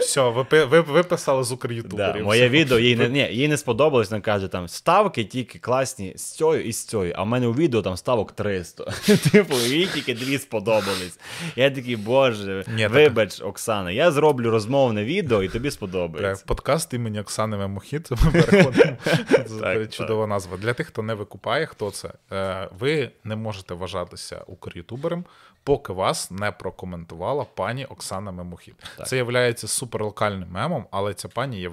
[0.00, 4.10] все, ви, ви, ви писали з Да, моє відео їй не, ні, їй не сподобалось,
[4.10, 7.52] вона каже, там ставки тільки класні з цією і з цією, а в мене у
[7.52, 8.84] відео там ставок 300.
[9.32, 11.18] Типу, їй тільки дві сподобались.
[11.56, 16.39] Я такий, боже, вибач, Оксана, я зроблю розмовне відео і тобі сподобається.
[16.46, 18.08] Подкаст імені Оксани Мемохід.
[19.90, 20.56] Чудова назва.
[20.56, 22.12] Для тих, хто не викупає, хто це.
[22.32, 25.24] Е, Ви не можете вважатися укрютубером,
[25.64, 28.74] поки вас не прокоментувала пані Оксана Мемохід.
[29.06, 29.22] Це є
[29.68, 31.68] суперлокальним мемом, але ця пані є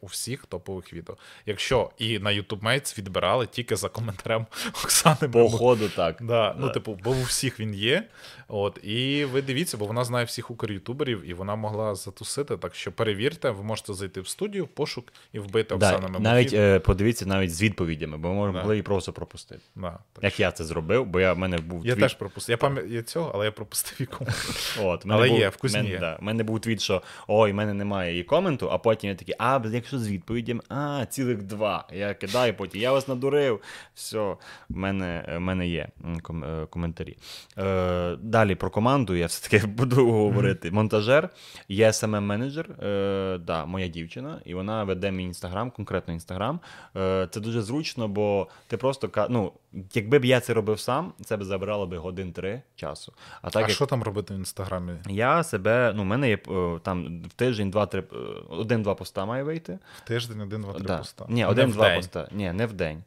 [0.00, 1.16] у всіх топових відео.
[1.46, 4.46] Якщо і на YouTube Mates відбирали тільки за коментарем
[4.84, 5.58] Оксани Мемохід.
[5.58, 6.16] ходу так.
[6.20, 8.08] Да, ну, типу, бо у всіх він є.
[8.48, 12.56] От, і ви дивіться, бо вона знає всіх укрютуберів, і вона могла затусити.
[12.56, 16.24] Так що перевірте, ви можете зайти в студію, в пошук і вбити Да, Оксану Мемохід.
[16.24, 18.58] навіть е, подивіться навіть з відповідями, бо ми Да.
[18.58, 19.60] могли її просто пропустити.
[19.76, 20.24] Да, так.
[20.24, 22.02] Як я це зробив, бо я в мене був Я твіт.
[22.02, 22.52] теж пропустив.
[22.52, 24.26] Я пам'ятаю цього, але я пропустив яку.
[24.82, 25.98] От, в Але був, є, вкусні мене, є.
[25.98, 29.16] Да, в мене був твіт, що ой, в мене немає її коменту, а потім я
[29.16, 31.88] такий, а, якщо з відповідями, а, цілих два.
[31.92, 33.60] Я кидаю потім, я вас надурив.
[33.94, 34.36] Все, в
[34.68, 35.88] мене, в мене є
[36.22, 37.16] ком, е, коментарі.
[37.58, 40.70] Е, далі про команду я все-таки буду говорити.
[40.70, 41.28] Монтажер,
[41.68, 46.60] є smm менеджер е, да, моя дівчина, і вона веде мій інстаграм, конкретно інстаграм.
[46.96, 49.52] Е, це дуже зручно, бо ти просто ну,
[49.94, 53.12] якби б я це робив сам, це б забирало би годин три часу.
[53.42, 54.92] А так а як що там робити в інстаграмі?
[55.08, 58.16] я себе, ну, в мене є е, там в тиждень два-три, е,
[58.48, 59.78] один-два поста має вийти.
[59.96, 60.98] В тиждень один, два, три Да.
[60.98, 61.26] поста.
[61.28, 62.28] Ні, один-два поста.
[62.32, 63.02] Ні, не в день.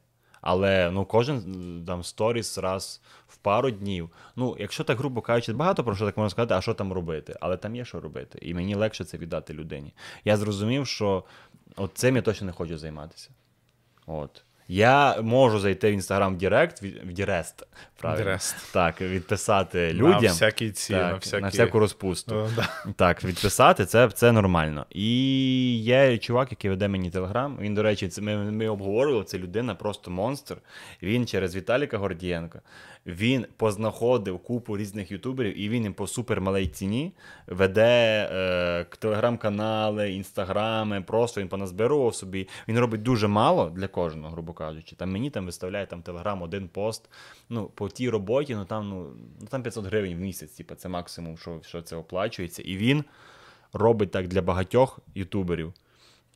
[0.46, 4.10] Але ну, кожен там сторіс раз в пару днів.
[4.36, 7.36] Ну, якщо так грубо кажучи, багато про що так можна сказати, а що там робити?
[7.42, 8.40] Але там є що робити.
[8.42, 9.94] І мені легше це віддати людині.
[10.26, 11.24] Я зрозумів, що
[11.76, 13.30] от цим я точно не хочу займатися.
[14.06, 14.45] От.
[14.68, 18.24] Я можу зайти в інстаграм Direct, в Direct, правильно?
[18.24, 18.56] Direct.
[18.74, 20.22] Так, відписати На людям.
[20.22, 21.42] всякі ці, так, на всякі...
[21.42, 22.40] на всяку розпусту.
[22.40, 22.70] Е, да.
[22.96, 24.86] Так, відписати це, це нормально.
[24.90, 27.58] І є чувак, який веде мені телеграм.
[27.62, 30.58] Він, до речі, це ми, ми обговорювали, це людина просто монстр.
[31.04, 32.62] Він через Віталіка Гордієнка.
[33.06, 37.14] Він познаходив купу різних ютуберів, і він їм по супермалій ціні
[37.48, 41.02] веде е, телеграм-канали, інстаграми.
[41.02, 42.48] Просто він поназбирував собі.
[42.68, 44.96] Він робить дуже мало для кожного, грубо кажучи.
[44.96, 47.10] Там мені там виставляє там телеграм один пост.
[47.50, 49.10] Ну, по тій роботі, ну там, ну,
[49.42, 52.62] ну там 500 гривень в місяць, типу, це максимум, що, що це оплачується.
[52.62, 53.04] І він
[53.74, 55.74] робить так для багатьох ютуберів.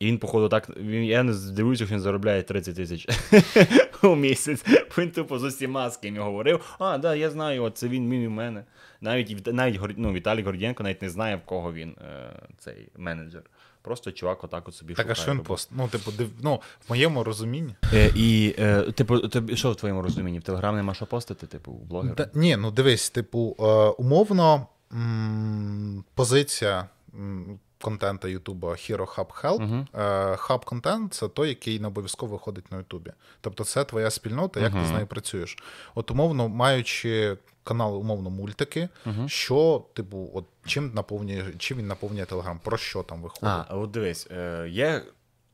[0.00, 0.70] І він, походу, так.
[0.76, 3.08] Він, я не здивуюся, що він заробляє 30 тисяч
[4.02, 4.64] у місяць.
[4.98, 6.76] Він тупо з усіма з ким я говорив.
[6.78, 8.64] А, да, я знаю, от це він, він у мене.
[9.00, 13.42] Навіть, навіть ну, Віталій Гордієнко навіть не знає, в кого він е, цей менеджер.
[13.82, 15.70] Просто чувак отак от собі Так, а що він пост?
[15.72, 16.30] Ну, типу, див...
[16.42, 17.74] ну, в моєму розумінні.
[17.94, 20.38] Е, і, е, типу, тобі, що в твоєму розумінні?
[20.38, 22.14] В Телеграм нема що постити, типу, у блогера?
[22.14, 23.64] Та, ні, ну дивись, типу, е,
[24.02, 29.86] умовно м, позиція м, контента Ютуба Hero Hub Help.
[30.32, 33.12] Е, Хаб контент це той, який не обов'язково виходить на Ютубі.
[33.40, 35.56] Тобто це твоя спільнота, як ти з нею працюєш.
[35.94, 39.28] От умовно, маючи канал, умовно, мультики, Мгм.
[39.28, 43.42] що, типу, от чим наповнює, чим він наповнює Телеграм, про що там виходить?
[43.68, 45.02] А, от дивись, е, є,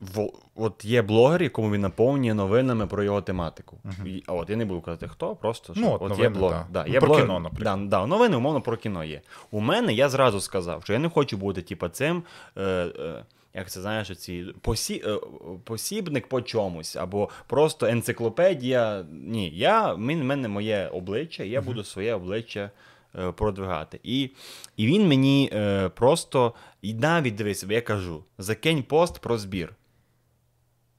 [0.01, 3.77] в, от є блогер, якому він наповнює новинами про його тематику.
[4.05, 6.29] І, а от я не буду казати хто, просто що Ну, от от, новини, є
[6.29, 6.65] блогер.
[6.69, 6.83] да.
[6.83, 7.79] Да, Ну, є про блогер, кіно, наприклад.
[7.89, 9.21] Да, да, новини, умовно, про кіно є.
[9.51, 12.23] У мене я зразу сказав, що я не хочу бути, типу, цим.
[12.57, 15.19] Е, е, як це знаєш, ці посі, е,
[15.63, 19.05] посібник по чомусь, або просто енциклопедія.
[19.11, 22.71] Ні, я, в мене моє обличчя, я буду своє обличчя
[23.19, 23.99] е, продвигати.
[24.03, 24.29] І,
[24.77, 29.73] і він мені е, просто, і навіть дивись, я кажу: закинь пост про збір.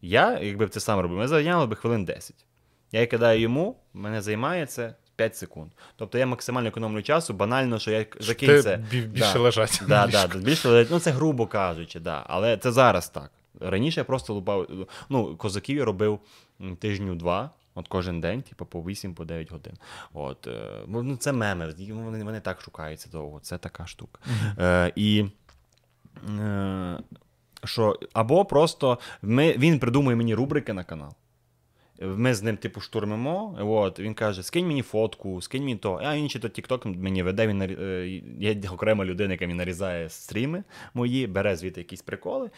[0.02, 2.37] Я, якби б це сам робив, мене зайняло би хвилин 10.
[2.92, 5.72] Я кидаю йому, мене займає це 5 секунд.
[5.96, 8.76] Тобто я максимально економлю часу, банально, що я закинь Ти це.
[8.76, 9.38] більше Да.
[9.38, 9.82] лежать.
[9.88, 12.24] Да, да, да, більше, ну це грубо кажучи, да.
[12.26, 13.30] але це зараз так.
[13.61, 14.66] Раніше я просто лупав.
[15.08, 16.20] Ну, козаків я робив
[16.78, 19.72] тижню два, от кожен день, типу, по 8 по 9 годин.
[20.12, 24.20] От, е, ну, це меми, вони, вони так шукаються довго, це така штука.
[24.58, 25.24] Е, і
[26.38, 26.98] е,
[27.64, 31.12] що, або просто ми, він придумує мені рубрики на канал.
[32.00, 33.56] Ми з ним, типу, штурмимо.
[33.61, 36.00] От, він каже: скинь мені фотку, скинь мені то.
[36.02, 37.46] А чи то TikTok мені веде.
[37.46, 38.08] Він е,
[38.40, 42.50] є окрема людина, яка мені нарізає стріми мої, бере звідти якісь приколи.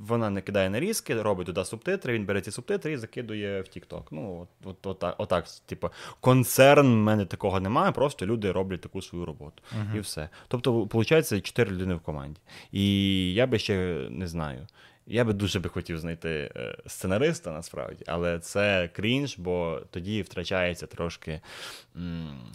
[0.00, 2.14] Вона не кидає нарізки, робить туди субтитри.
[2.14, 4.02] Він бере ці субтитри і закидує в TikTok.
[4.10, 9.02] Ну, от, от, отак, отак, типу, концерн в мене такого немає, просто люди роблять таку
[9.02, 9.62] свою роботу.
[9.96, 10.28] І все.
[10.48, 12.40] Тобто, виходить, чотири людини в команді.
[12.72, 14.66] І я би ще не знаю.
[15.10, 20.86] Я би дуже би хотів знайти е, сценариста насправді, але це крінж, бо тоді втрачається
[20.86, 21.40] трошки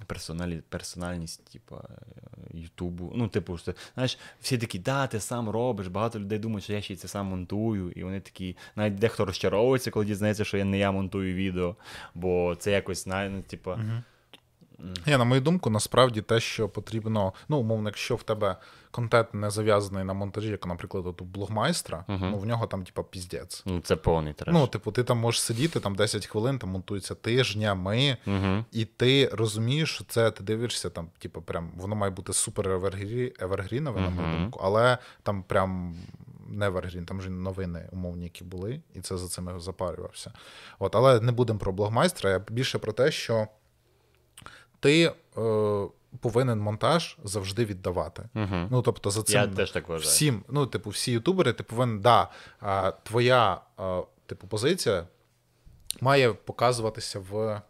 [0.07, 3.11] персоналі, персональність, типу, е, Ютубу.
[3.15, 5.87] Ну, типу, що, знаєш, всі такі, да, ти сам робиш.
[5.87, 7.91] Багато людей думають, що я ще це сам монтую.
[7.91, 11.75] І вони такі, навіть дехто розчаровується, коли дізнається, що я не я монтую відео,
[12.15, 13.71] бо це якось, знає, ну, типу,
[15.07, 18.55] Ні, на мою думку, насправді те, що потрібно, ну, умовно, якщо в тебе
[18.91, 23.03] контент не зав'язаний на монтажі, як, наприклад, от у блогмайстра, ну в нього там, типа,
[23.03, 23.63] піздець.
[23.65, 24.53] ну, це повний треш.
[24.53, 28.65] Ну, типу, ти там можеш сидіти там 10 хвилин, там монтується тижнями, Угу.
[28.71, 33.33] і ти розумієш, що це ти дивишся, там, типу, прям воно має бути супер евергрі,
[33.39, 35.95] евергрінове, на мою думку, але там прям
[36.47, 40.31] не евергрін, там же новини умовні, які були, і це за цим я запарювався.
[40.79, 43.47] От, але не будемо про блогмайстра, я більше про те, що
[44.83, 45.11] ти е,
[46.19, 48.29] повинен монтаж завжди віддавати.
[48.35, 48.67] Угу.
[48.71, 50.11] Ну, тобто, за цим Я теж так вважаю.
[50.11, 52.27] всім, ну, типу, всі ютубери, ти повинен, да,
[53.03, 53.61] твоя,
[54.25, 55.07] типу, позиція
[56.01, 57.61] має показуватися в.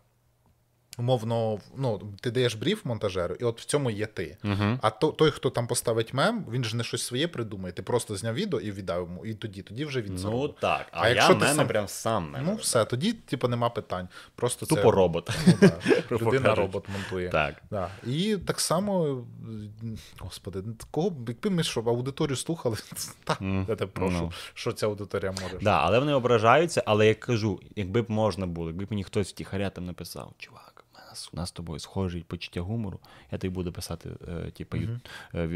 [0.98, 4.38] Умовно, ну, ти даєш бріф монтажеру, і от в цьому є ти.
[4.44, 4.80] Угу.
[4.82, 7.74] А то, той, хто там поставить мем, він ж не щось своє придумає.
[7.74, 10.56] Ти просто зняв відео і віддав йому, і тоді, тоді вже він Ну заробив.
[10.62, 12.46] так, а, А я якщо ти мене сам- прям сам мене.
[12.50, 14.08] Ну, все, тоді, типу, нема питань.
[14.36, 15.30] Просто це Тупо робот.
[15.48, 15.72] ну, да,
[16.12, 17.30] людина робот монтує.
[17.30, 17.56] Так.
[17.72, 17.90] Да.
[18.08, 19.24] І так само,
[20.20, 22.78] господи, кого якби ми щоб аудиторію слухали,
[23.24, 23.66] та, Мгм.
[23.70, 24.32] я тебе прошу, Ну.
[24.54, 25.58] що ця аудиторія може.
[25.62, 29.30] Да, але вони ображаються, але я кажу, якби б можна було, якби б мені хтось
[29.30, 30.83] втіхаря там написав, чувак,
[31.14, 33.00] нас, у нас з тобою схожий почуття гумору,
[33.32, 35.00] я тобі буду писати е, типу, е,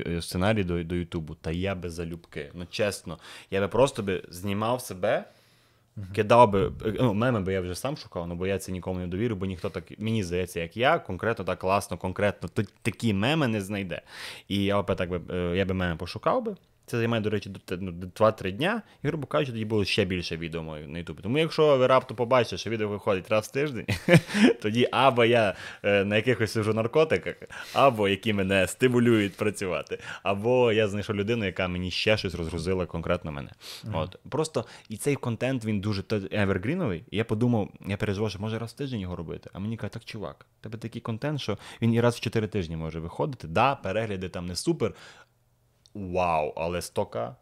[0.08, 2.52] е, сценарій до, до Ютубу, та я би залюбки.
[2.54, 3.18] Ну чесно,
[3.52, 5.26] я би просто би знімав себе.
[6.16, 9.00] Кидав би, е, ну, меми би я вже сам шукав, ну бо я це нікому
[9.00, 12.50] не довірю, бо ніхто так, мені здається, як я, конкретно так класно, конкретно
[12.82, 14.02] такі меми не знайде.
[14.48, 16.56] І я опять так би, я би меми пошукав би.
[16.88, 20.64] Це займає, до речі, ну, 2-3 дня, і, грубо кажучи, тоді було ще більше відео
[20.88, 21.22] на Ютубі.
[21.22, 23.86] Тому якщо ви раптом побачите, що відео виходить раз в тиждень,
[24.62, 27.36] тоді або я е, на якихось сижу наркотиках,
[27.74, 33.32] або які мене стимулюють працювати, або я знайшов людину, яка мені ще щось розгрузила конкретно
[33.32, 33.50] мене.
[33.94, 34.20] От.
[34.30, 37.04] Просто і цей контент він дуже евергріновий.
[37.12, 39.50] І я подумав, я переживав, що може раз в тиждень його робити.
[39.54, 42.76] А мені кажуть, так, чувак, тебе такий контент, що він і раз в 4 тижні
[42.76, 43.48] може виходити.
[43.48, 44.94] Да, перегляди там не супер.
[45.98, 47.36] Вау, але стока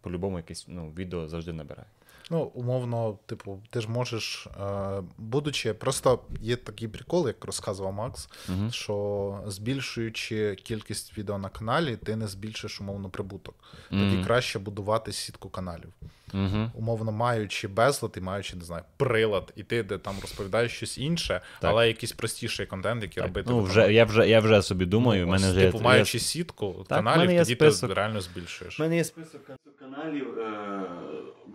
[0.00, 1.88] по-любому якесь ну, відео завжди набирає.
[2.30, 8.28] Ну, умовно, типу, ти ж можеш, е, будучи, просто є такий прикол, як розказував Макс,
[8.48, 8.70] Мгм.
[8.72, 13.54] що збільшуючи кількість відео на каналі, ти не збільшиш умовно прибуток.
[13.90, 15.88] Тоді краще будувати сітку каналів.
[16.34, 16.70] Угу.
[16.74, 21.40] Умовно, маючи безлад і маючи, не знаю, прилад, і ти де там розповідаєш щось інше,
[21.60, 21.70] Так.
[21.70, 23.50] але якийсь простіший контент, який робити.
[23.50, 26.18] Ну, вже, я, вже, я вже собі думаю, в Ну, мене ось, вже типу, маючи
[26.18, 27.88] є- сітку в каналів, тоді список.
[27.88, 28.80] ти реально збільшуєш.
[28.80, 29.40] У мене є список
[29.80, 30.77] каналів е-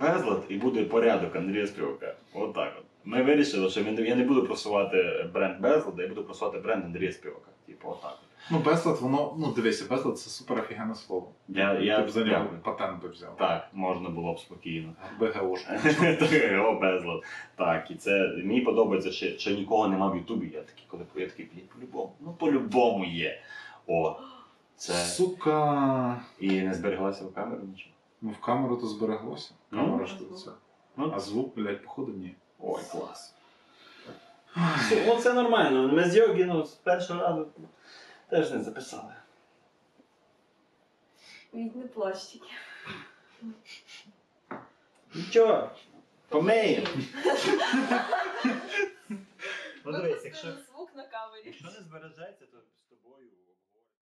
[0.04, 2.16] безлад і буде порядок Андрія Співака.
[2.34, 2.86] Отак от.
[3.06, 7.52] Ми вирішили, що я не буду просувати бренд безлада, я буду просувати бренд Андрія Співака.
[7.68, 8.12] Типу, отак.
[8.12, 8.30] от.
[8.52, 11.30] Ну, безлад, воно, ну дивися, безлад це супер офігенне слово.
[11.48, 13.38] Я, я, Ти б за нього патент би взяв.
[13.38, 14.94] Так, можна було б спокійно.
[15.20, 15.80] БГОшка.
[16.66, 17.24] О, безлад.
[17.56, 20.52] Так, і це мені подобається, що, що нікого нема в Ютубі.
[20.54, 22.14] Я такий, коли я такий, блін, по-любому.
[22.20, 23.40] Ну, по-любому є.
[23.88, 24.16] О,
[24.76, 24.94] це.
[24.94, 26.22] Сука.
[26.40, 27.93] І не збереглася в камеру нічого.
[28.26, 29.52] Ну, в камеру то збереглося.
[29.72, 30.52] Ну, Камера ж тут це.
[30.98, 32.36] Ну, А звук, блядь, походу, ні.
[32.60, 33.36] Ой, клас.
[35.08, 35.94] Ну, це нормально.
[35.94, 37.48] Ми з йоги, ну, з першого разу
[38.30, 39.14] теж не записали.
[41.54, 42.50] Від не пластики.
[45.16, 45.72] Нічого,
[46.30, 46.88] помиємо.
[49.86, 51.42] Ну, дивись, якщо, звук на камері.
[51.46, 52.58] якщо не збережеться, то